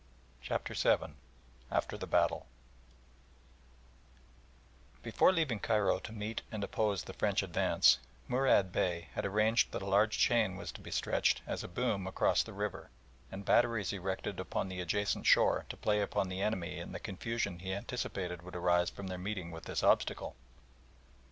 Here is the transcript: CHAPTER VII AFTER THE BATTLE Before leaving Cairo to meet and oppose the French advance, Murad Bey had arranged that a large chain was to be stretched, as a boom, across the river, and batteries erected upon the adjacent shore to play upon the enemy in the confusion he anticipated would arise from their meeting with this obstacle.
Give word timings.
CHAPTER 0.41 0.73
VII 0.73 1.13
AFTER 1.69 1.95
THE 1.95 2.07
BATTLE 2.07 2.47
Before 5.03 5.31
leaving 5.31 5.59
Cairo 5.59 5.99
to 5.99 6.11
meet 6.11 6.41
and 6.51 6.63
oppose 6.63 7.03
the 7.03 7.13
French 7.13 7.43
advance, 7.43 7.99
Murad 8.27 8.71
Bey 8.71 9.09
had 9.13 9.27
arranged 9.27 9.71
that 9.71 9.83
a 9.83 9.85
large 9.85 10.17
chain 10.17 10.55
was 10.55 10.71
to 10.71 10.81
be 10.81 10.89
stretched, 10.89 11.43
as 11.45 11.63
a 11.63 11.67
boom, 11.67 12.07
across 12.07 12.41
the 12.41 12.51
river, 12.51 12.89
and 13.31 13.45
batteries 13.45 13.93
erected 13.93 14.39
upon 14.39 14.69
the 14.69 14.81
adjacent 14.81 15.27
shore 15.27 15.65
to 15.69 15.77
play 15.77 16.01
upon 16.01 16.29
the 16.29 16.41
enemy 16.41 16.79
in 16.79 16.93
the 16.93 16.99
confusion 16.99 17.59
he 17.59 17.71
anticipated 17.71 18.41
would 18.41 18.55
arise 18.55 18.89
from 18.89 19.05
their 19.05 19.19
meeting 19.19 19.51
with 19.51 19.65
this 19.65 19.83
obstacle. 19.83 20.35